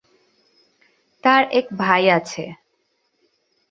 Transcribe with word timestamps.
তার 1.23 1.43
এক 1.51 1.65
ভাই 1.77 2.03
আছে। 2.09 2.43